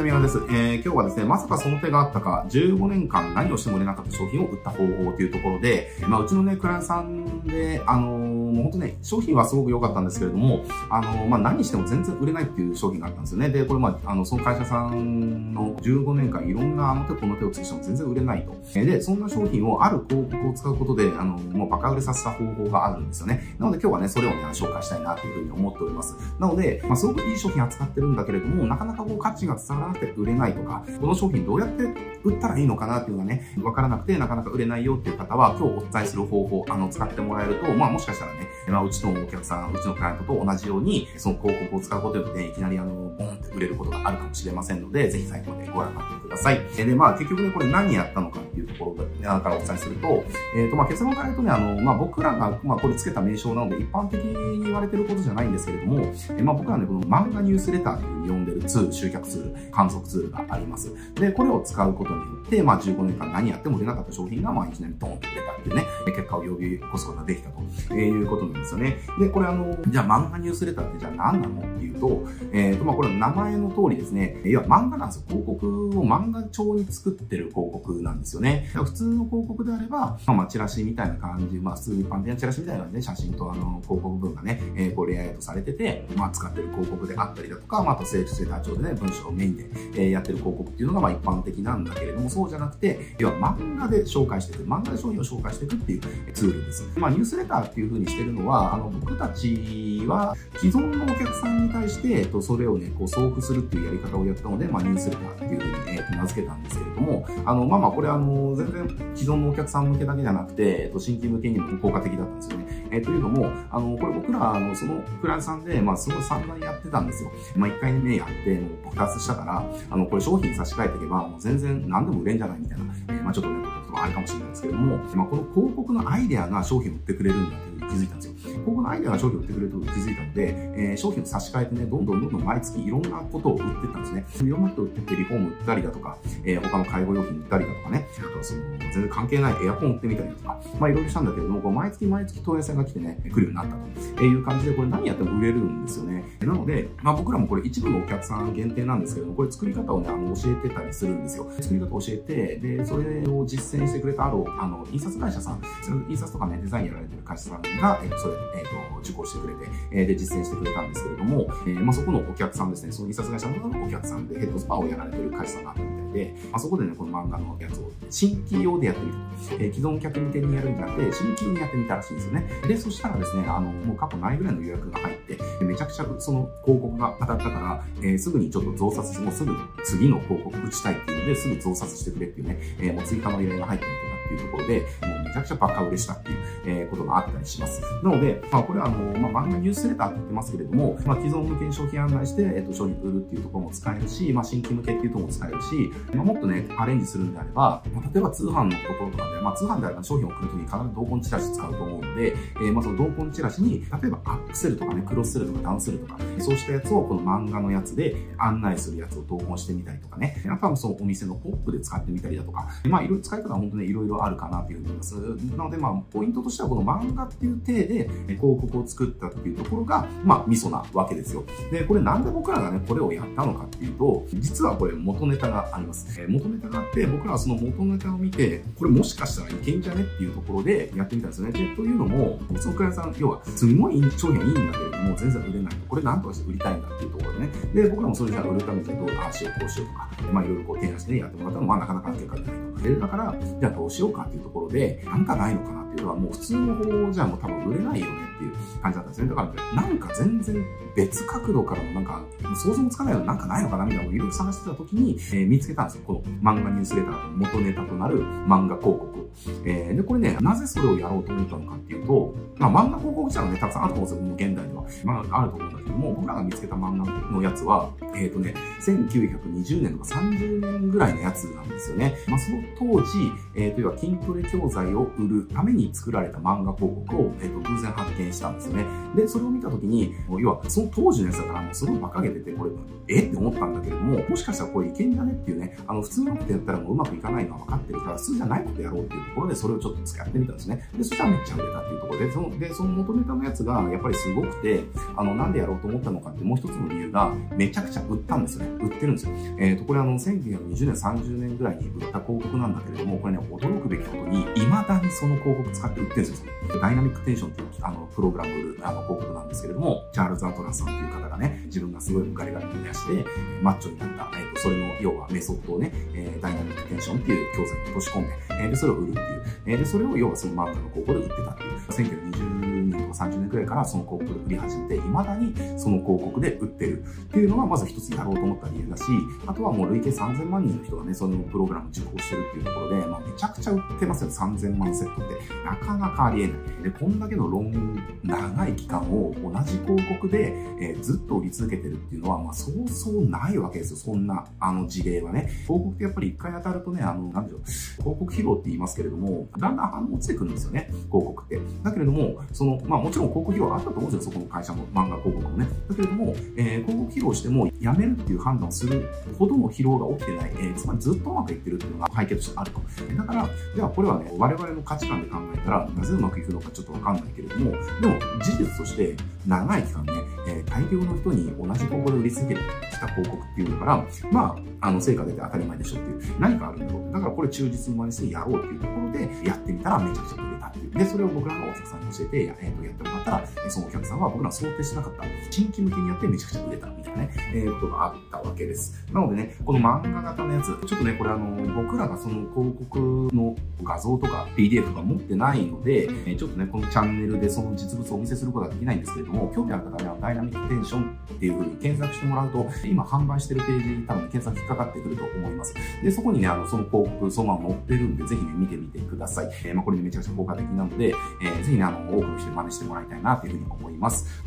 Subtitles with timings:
[0.00, 0.38] ちは宮川です。
[0.48, 13.50] えー、今日はですね、まさかその手があったか、15年間何をしても売れなかった商品を売った方法というところで、まあ、うちのね、クライアントさんで、あのー、もう本当ね、商品はすごく良かったんですけれども、あのー、まあ、何しても全然売れないっていう商品があったんですよね。
[13.50, 18.56] で、これまあ、あの、その会社さんの15年間いろんなあの手この手を尽くしても全然売れないと。
[18.72, 23.54] で、そんな商品をある広告を使うことで、あの、もうバカ売れさせた方法があるんですよね。
[23.58, 26.16] なので今日はね、それをね、紹介したいなというふうに思っております。
[26.38, 31.84] なので、まあ、すごくいい商品扱ってるんだけれども、なかなかこう価値が伝わらなくて売れないとか、この商品どうやって
[32.24, 46.60] 売ったらいいのかなっていうのがね、わからなくてなかなか売れないよっていう方は、今日お伝えする方法、あの、使ってもらえると、まあもしかしたらね、まあうちのお客さん、うちのクライアントと同じように、その広告を使うことによって、いきなりあの、ボンって売れることがあるかもしれませんので、ぜひ最後までご覧になってください。
[46.76, 50.24] で、まあ結局ね、これ何やったのかいうところからお伝えすると、
[50.56, 60.92] えっ、ー、と、まあ結論から言うとね、あの、まあ僕らが、まあこれつけた名称なので、一般的に言われてることじゃないんですけれども、えまあ僕らね、この漫画ニュースレターという呼んでるツール、集客ツール、観測ツールがあります。
[61.14, 67.60] で、これを使うことによって、まあ15年間何やっても売れなかった商品が、まあいきなりドンと売れたっていうね、結果を呼び起こすことができたと
[67.92, 68.98] えいうことなんですよね。
[69.18, 75.22] で、これあの、じゃあ漫画ニュースレターってじゃあ何なのっていうと、えっ、ー、と、まあこれ名前の通りですね、要は漫画なんですよ。
[75.28, 78.49] 広告を漫画帳に作ってる広告なんですよね。
[78.74, 96.00] 普通の広告であれば、まあチラシみたいな感じ、まあ普通に一般的なチラシみたいなね、写真とあの、広告文がね、えー、こうレイアウトされてて、まあ使ってる広告であったりだとか、まああとセールスレター帳でね、文章をメインで、えー、やってる広告っていうのがまあ一般的なんだけれども、そうじゃなくて、要は漫画で紹介していく、漫画で商品を紹介していくっていう
[96.32, 96.88] ツールです。
[96.96, 112.86] まあニュースレターっていう風にしてるのは、あの、僕たちは既存のお客さんに対して、えっと、それをね、こう送付するっていうやり方をやったので、まあニュースレターっていう風に、えっと、名付けたんですけれども、あの、まあまあこれあの、全然既存のお客さん向けだけじゃなくて、えっと、新規向けにも効果的だったんですよね。
[112.90, 117.30] えー、というのも、あの、これ僕ら、あの、そのクライアントさんで、まあ、すごい散々やってたんですよ。
[117.56, 128.34] まあ、1回目やって、もう爆発したから、あの、これ商品差し替えていけば、もう全然何でも売れんじゃないみたいな、えー、まあ、ちょっとね、こともあるかもしれないですけども、まあ、この広告のアイデアが商品を売ってくれるんだって気づいたんですよ。
[128.40, 134.48] 広告のアイデアが商品を売ってくれると気づいたので、えー、商品を差し替えてね、どんどんどんどん毎月いろんなことを売ってったんですね。
[134.48, 146.24] いろんな人売っててリフォーム売ったりだとか、えー、他の介護用品売ったりだとかね、あとはその、全然関係ないエアコン売ってみたりとか、まあいろいろしたんだけれども、こう毎月毎月問い合わせが来てね、来るようになったという感じで、これ何やっても売れるんですよね。
[146.40, 151.50] なので、まあ僕らもこれ一部のお客さん限定なんですけども、これ作り方をね、あの、教えてたりするんですよ。
[151.60, 155.60] 作り方を教えて、で、それを実践してくれたある、あの、印刷会社さん、
[156.08, 169.18] 印刷とかね、デザインやられてる会社さんが、えー、それ、えっ、ー、と、受講してくれて、えー、で、実践してくれたんですけれども、えー、まあそこのお客さんですね、その印刷会社のお客さんでヘッドスパをやられてる会社さんがあったみたいで、まあ、そこでね、この漫画のやつを新規用でやってみる。
[169.52, 172.48] えー、既存客向けにやるんじゃなくて、新規用にやってみたらしいんですよね。
[172.66, 179.54] で、そしたらですね、あの、もう過去ないぐらいの予約が入って、めちゃくちゃその広告が当たったから、えー、すぐにちょっと増刷、もうすぐ
[179.84, 187.82] 次の広告打ちたいっていうので、すぐ増刷してくれっていうね、えー、もう追加の依頼が入ったりとっていうところで、もうめちゃくちゃバカ売れしたっていう、えー、ことがあったりします。
[188.02, 215.14] なので、まあこれはあの、まあ漫画ニュースレターって言ってますけれども、まあ既存向けに商品案内して、えっ、と、商品売るっていうところも使えるし、まあ新規向けっていうところも使えるし、まあもっとね、アレンジするんであれば、まあ、例えば通販のところとかで、まあ通販であれば商品を送るときに必ず同梱チラシ使うと思うので、えー、まあその同梱チラシに、例えばアップセルとかね、クロスセルとかダウンセルとか、そうしたやつをこの漫画のやつで案内するやつを同梱してみたりとかね、あとはそのお店のポップで使ってみたりだとか、まあいろいろ使い方は本当にいろいろあるかなというふうに思います。
[215.56, 221.44] なのでまあポイントとしてはこの漫画っていう体で広告を作ったっていうところが、まあミソなわけですよ。
[221.70, 226.20] で、これなんで僕らがね、これをやったのかっていうと、実はこれ元ネタがあります。
[226.20, 231.52] えー、元ネタがあって、僕らはその元ネタを見て、これもしかしたらいけんじゃねっていうところでやってみたんですね。
[231.52, 235.74] で、というのも、そのクライアントさん、要は、すごい商品はいいんだけれども、全然売れない。
[235.88, 237.48] これなんとかして売りたいんだっていうところでね。
[237.74, 242.82] で、僕らもそれじゃあ売るためにどうああしよう、こうしようとか、まあいろいろこう提案して、やってもらったのまあなかなか結果出ないと。
[242.82, 249.28] で、だから、じゃあどうしようかっていうところで、なんかないのかなっていうのはもう普通の方じゃもう多分売れないよねっていう感じだったんですね。
[249.28, 252.24] だから、なんか全然別角度からもなんか、
[252.54, 256.02] 想像もつかないのなんかないのかなみたいなのをいろいろ探してた時に、えー、見つけたんですよ。
[256.06, 259.30] この漫画ニュースレターの元ネタとなる漫画広告。
[259.64, 264.48] えー、で、これね、なぜそれをやろうと思ったのかっていうと、まあ漫画広告自体はね、たくさんあると思うんですよ。
[264.48, 264.84] 現代では。
[265.04, 272.16] まああると思うんだけども、僕らが見つけた漫画のやつは、えっ、ー、とね、1920年とか30年ぐらいのやつなんですよね。
[272.26, 278.84] まあその当時、えー、というか筋トレ教材を売るためにに作られた漫画広告を、えっ、と、偶然発見したんですよね。
[279.14, 282.70] で、それを見たときに、要は、その当時のやつだから、すごい馬鹿げてて、これ、
[283.08, 283.22] え？
[283.22, 285.32] って思ったんだけれども、もしかしたらこれいけんじゃね？
[285.32, 290.88] っていうね、あの、普通のことやったらもううまくいかないのは分かってるから、普通じゃないことやろうっていうところで、それをちょっと使ってみたんですね。
[290.96, 294.84] で、そしたらめっちゃ売れたっていうところで、その、で、その元ネタのやつが、やっぱりすごくて、
[295.16, 298.84] あの、なんでやろうと思ったのかってもう一つの理由が、めちゃくちゃ売ったんですよね。
[298.84, 299.32] 売ってるんですよ。
[299.58, 306.52] えっ、ー、と、これあの、1920年、30年ぐらいに売った広告なんだけれども、これね、驚くべきことに、未だにその広告使って売ってるんですよ。
[306.80, 313.24] ダイナミックテンションっていう、あの、プログラム、あの、広告なんですけれども、チャールズ・アトラスさんっていう方がね、自分がすごいガリガリに増やして、
[313.62, 329.02] マッチョになった、え、ー、と、それの、要はメソッドをね、えー、ダイナミックテンションっていう教材に落とし込んで、えー、で、それを売るっていう、えー、で、それを要はその漫画の広告で売ってたっていう、1920年とか30年くらいからその広告で売り始めて、未だにその広告で売ってるっていうのがまず一つやろうと思った理由だし、
[329.46, 335.64] あとはもう累計3000万人の人がね、そのプログラム受講してるっていうところで、まあ、めちゃくちゃ売ってますよ、3000万セットって。
[335.64, 336.82] なかなかありえない。
[336.82, 345.50] で、こんだけのロン、長い期間を同じ広告で、えー、ずっと売り続けてるっていうのは、まあ、そうそうないわけですよ、そんな、あの事例はね。
[345.66, 347.60] 広告ってやっぱり一回当たるとね、あの、なんでしょう、
[348.02, 351.60] 広告疲労って言いますけれども、だんだん反応落ちてくるんですよね、広告って。
[351.82, 355.66] だけれども、その、まあもちろん広告費用あったと思うんですよ、そこの会社の漫画広告もね。
[355.88, 362.80] だけれども、えー、広告費用してもやめるっていう判断をするほどの疲労が起きてない、えー、つまりずっとうまくいってるっていうのが背景としてあると。
[363.16, 369.16] だから、じゃあこれはね、我々の価値観で考えたら、なぜうまくいくのかちょっとわかんないけれども、でも事実として
[369.46, 370.12] 長い期間ね、
[370.46, 380.90] えー、大量の人に同じ広告で売り続けてきた広告っていうのから、まあ、あの、成果出て当たり前でしょっていう、何かあるんだろうだからこれ忠実に真似してやろうっていうところで、やってみたらめちゃくちゃ売れたっていう。
[380.92, 389.04] で、それを僕らのお客さんに教えて、えー、とやってもらったら、そのお客さんは僕らは想定しなかった新規向けにやってめちゃくちゃ売れたみたいなね、えー、ことがあったわけです。
[389.12, 391.50] なのでね、この漫画型のやつ、ちょっとね、これあの、
[391.82, 405.74] 僕らがその広告の画像とか PDF とか持ってないので、えちょっとね、このチャンネルでその実物をお見せすることはできないんですけれども、興味ある方はダイナミックテンションっていう風に検索してもらうと、今販売してるページに多分検索引っかかってくると思います。
[406.02, 409.50] で、そこにね、あの、その広告そのまま載ってるんで、ぜひね、見てみてください。
[409.64, 414.42] えー、まあ、これね、めちゃくちゃ効果的なので、えー、ぜひね、あの、多くの人に真似してもらいたいなというふうに思います。